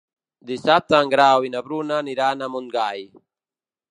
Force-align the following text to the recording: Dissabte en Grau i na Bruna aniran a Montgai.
Dissabte 0.51 0.97
en 1.05 1.11
Grau 1.11 1.45
i 1.49 1.51
na 1.57 1.61
Bruna 1.69 2.01
aniran 2.05 2.41
a 2.47 2.51
Montgai. 2.57 3.07